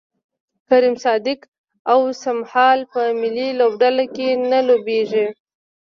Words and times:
کریم 0.67 0.95
صادق 1.03 1.39
اوسمهال 1.93 2.79
په 2.91 3.01
ملي 3.21 3.49
لوبډله 3.59 4.05
کې 4.15 4.29
نه 4.51 4.59
لوبیږي 4.67 5.25